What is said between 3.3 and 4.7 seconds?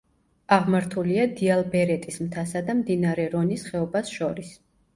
რონის ხეობას შორის.